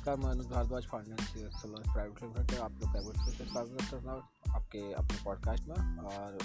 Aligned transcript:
नमस्कार 0.00 0.16
मैं 0.16 0.30
Anuj 0.30 0.46
Bhardwaj 0.46 0.86
financial 0.86 1.50
solar 1.50 1.82
private 1.92 2.22
limited 2.22 2.58
आप 2.58 2.72
लोग 2.72 2.92
का 2.92 3.30
से 3.30 3.44
स्वागत 3.44 3.90
करता 3.90 4.12
हूँ 4.12 4.22
आपके 4.56 4.92
अपने 4.92 5.16
पॉडकास्ट 5.24 5.68
में, 5.68 5.74
और 5.98 6.38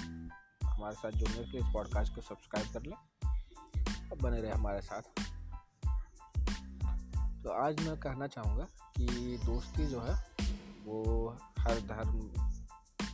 हमारे 0.66 0.96
साथ 0.96 1.12
जुड़ने 1.12 1.44
के 1.44 1.52
लिए 1.52 1.60
इस 1.60 1.74
पॉडकास्ट 1.74 2.16
को 2.16 2.22
सब्सक्राइब 2.22 2.74
कर 2.74 2.82
लें, 2.82 2.98
और 4.12 4.18
बने 4.22 4.42
रहे 4.42 4.52
हमारे 4.52 4.82
साथ। 4.82 5.02
तो 7.44 7.50
आज 7.62 7.80
मैं 7.88 7.98
कहना 8.00 8.28
चाहूँगा 8.28 8.68
कि 8.98 9.40
दोस्ती 9.46 9.86
जो 9.88 10.02
है, 10.02 10.16
वो 10.86 11.38
हर 11.60 11.80
धर्म, 11.88 12.20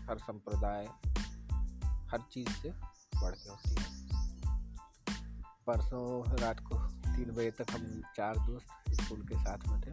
हर 0.09 0.17
संप्रदाय, 0.17 0.89
हर 2.11 2.27
चीज़ 2.31 2.49
से 2.49 2.69
बढ़ 3.21 3.35
के 3.35 3.49
होती 3.49 3.75
है। 3.75 3.85
परसों 5.67 6.37
रात 6.37 6.59
को 6.59 6.77
तीन 7.21 7.35
बजे 7.35 7.51
तक 7.51 7.65
हम 7.71 8.01
चार 8.15 8.37
दोस्त 8.37 8.67
स्कूल 9.01 9.21
के 9.21 9.35
साथ 9.35 9.57
में 9.67 9.81
थे। 9.81 9.91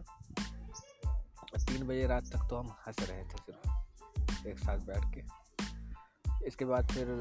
तीन 1.65 1.87
बजे 1.87 2.07
रात 2.07 2.23
तक 2.23 2.47
तो 2.49 2.57
हम 2.57 2.75
हंस 2.87 2.95
रहे 2.99 3.23
थे 3.23 3.37
सिर्फ़, 3.37 4.47
एक 4.47 4.59
साथ 4.59 4.77
बैठ 4.77 5.15
के। 5.15 5.23
इसके 6.47 6.65
बाद 6.65 6.87
फिर 6.87 7.11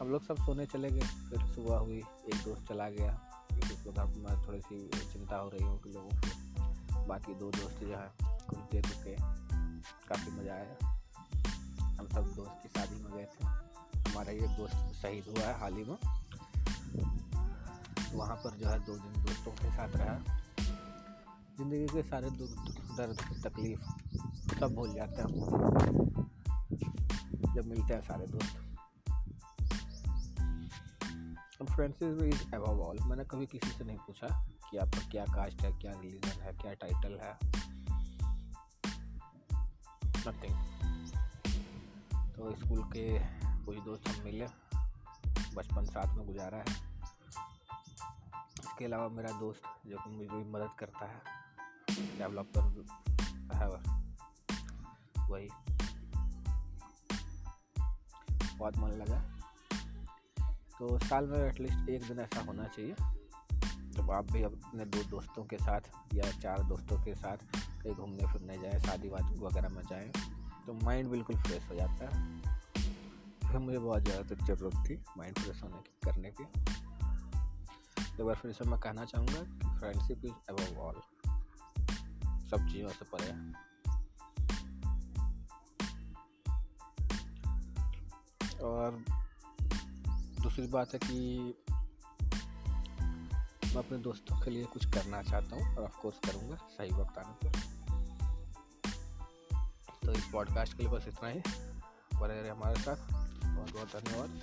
हम 0.00 0.08
लोग 0.08 0.24
सब 0.24 0.36
सोने 0.36 0.66
चले 0.66 0.90
गए। 0.90 1.00
फिर 1.00 1.54
सुबह 1.54 1.76
हुई, 1.76 1.98
एक 1.98 2.44
दोस्त 2.44 2.68
चला 2.68 2.90
गया। 2.90 3.20
उसको 3.52 3.92
घर 3.92 4.04
में 4.04 4.46
थोड़ी 4.46 4.60
सी 4.60 4.88
चिंता 5.12 5.36
हो 5.36 5.48
रही 5.48 5.64
हो 5.64 5.76
कि 5.76 5.90
लोगों 5.90 6.10
को 6.10 7.06
बाकी 7.06 7.34
दो 7.34 7.50
दोस्त 7.50 7.78
जो 7.80 7.96
है, 7.96 8.12
कुछ 8.22 8.58
देर 8.58 8.86
रुके 8.86 9.16
काफ़ी 10.08 10.32
मज़ा 10.32 10.54
आया। 10.54 11.00
हम 11.98 12.08
सब 12.08 12.32
दोस्त 12.36 12.60
की 12.62 12.68
शादी 12.68 13.02
में 13.02 13.12
गए 13.12 13.24
थे। 13.24 13.46
हमारा 14.10 14.32
ये 14.32 14.56
दोस्त 14.56 15.02
शहीद 15.02 15.24
हुआ 15.28 15.46
है 15.46 15.60
हाल 15.60 15.74
ही 15.74 15.84
में। 15.84 16.19
वहाँ 18.12 18.36
पर 18.36 18.56
जो 18.56 18.68
है 18.68 18.78
दो 18.84 18.96
दिन 18.96 19.22
दोस्तों 19.22 19.52
के 19.52 19.70
साथ 19.70 19.88
रहा। 19.88 20.18
ज़िंदगी 21.56 21.86
के 21.86 22.02
सारे 22.02 22.30
दुख 22.30 22.50
दर्द, 22.96 23.46
तकलीफ़ 23.46 23.80
सब 24.60 24.74
भूल 24.74 24.94
जाते 24.94 25.22
हैं। 25.22 25.28
जब 27.54 27.66
मिलते 27.66 27.94
हैं 27.94 28.00
सारे 28.00 28.26
दोस्त। 28.26 28.56
फ्रेंडशिप 31.74 32.22
इज़ 32.22 32.54
अबव 32.54 32.80
ऑल 32.82 32.98
मैंने 33.00 33.24
कभी 33.24 33.46
किसी 33.46 33.70
से 33.70 33.84
नहीं 33.84 33.96
पूछा 33.96 34.44
कि 34.70 34.76
आपका 34.76 35.08
क्या 35.10 35.24
कास्ट 35.24 35.62
है, 35.62 35.72
क्या 35.72 35.92
रिलीजन 36.00 36.42
है, 36.42 36.52
क्या 36.52 36.74
टाइटल 36.74 37.18
है। 37.22 37.38
नथिंग 40.28 40.56
तो 42.36 42.54
स्कूल 42.56 42.82
के 42.82 43.18
कुछ 43.64 43.78
दोस्त 43.78 44.08
हम 44.08 44.24
मिले। 44.24 44.46
बचपन 45.54 45.84
साथ 45.84 46.16
में 46.16 46.26
गुजारा 46.26 46.58
है। 46.58 46.89
इसके 48.80 48.86
अलावा 48.86 49.08
मेरा 49.12 49.30
दोस्त, 49.38 49.62
जो 49.86 49.96
कि 49.98 50.10
मुझे 50.10 50.36
मदद 50.50 50.70
करता 50.78 51.06
है 51.06 51.20
डेवलपर 52.18 52.62
है 53.54 53.66
वही। 55.28 55.48
बहुत 58.58 58.78
मन 58.78 58.90
लगा। 59.00 59.18
तो 60.78 60.98
साल 61.00 61.26
में 61.26 61.38
एटलीस्ट 61.38 61.88
एक 61.90 62.06
दिन 62.06 62.20
ऐसा 62.20 62.40
होना 62.40 62.64
चाहिए, 62.68 62.94
जब 63.92 64.10
आप 64.10 64.32
भी 64.32 64.42
अपने 64.42 64.84
दो 64.86 65.02
दोस्तों 65.10 65.44
के 65.44 65.58
साथ 65.58 65.92
या 66.14 66.30
चार 66.40 66.62
दोस्तों 66.64 67.02
के 67.04 67.14
साथ 67.16 67.38
कहीं 67.54 67.94
घूमने 67.94 68.32
फिरने 68.32 68.58
जाए, 68.58 68.80
शादी 68.80 69.08
वादी 69.08 69.40
वगैरह 69.40 69.68
में 69.68 69.82
जाएँ 69.90 70.10
तो 70.66 70.72
माइंड 70.84 71.10
बिल्कुल 71.10 71.36
फ्रेश 71.38 71.68
हो 71.70 71.74
जाता 71.76 72.08
है। 72.08 72.12
फिर 73.42 73.58
मुझे 73.58 73.78
बहुत 73.78 74.02
ज़्यादा 74.02 74.44
ज़रूरत 74.44 74.84
थी 74.88 75.02
माइंड 75.18 75.38
फ्रेश 75.38 75.62
होने 75.62 75.78
की, 75.78 75.98
करने 76.04 76.30
की। 76.30 76.88
एक 78.20 78.26
बार 78.26 78.34
फिर 78.34 78.52
से 78.52 78.64
मैं 78.64 78.80
कहना 78.80 79.04
चाहूँगा 79.04 79.78
फ्रेंडशिप 79.78 80.24
इज़ 80.24 80.32
अबव 80.48 80.80
ऑल 80.80 80.94
सब 82.48 82.68
चीज़ों 82.72 82.88
से 82.88 83.04
परे 83.04 83.32
और 88.64 89.04
दूसरी 90.42 90.66
बात 90.66 90.94
है 90.94 91.00
कि 91.04 91.54
मैं 93.66 93.76
अपने 93.76 93.98
दोस्तों 93.98 94.40
के 94.40 94.50
लिए 94.50 94.64
कुछ 94.64 94.86
करना 94.86 95.22
चाहता 95.22 95.56
हूँ 95.56 95.76
और 95.76 95.84
ऑफकोर्स 95.84 96.30
करूँगा, 96.30 96.56
सही 96.56 96.90
वक्त 96.90 97.18
आने 97.18 97.48
पर। 97.48 97.60
तो 100.06 100.12
इस 100.12 100.28
पॉडकास्ट 100.32 100.76
के 100.76 100.82
लिए 100.82 100.92
बस 100.92 101.04
इतना 101.08 101.28
ही। 101.28 101.42
बने 102.20 102.40
रहे 102.40 102.50
हमारे 102.50 102.80
साथ। 102.80 102.96
बहुत 103.44 103.72
बहुत 103.72 103.96
धन्यवाद। 103.96 104.40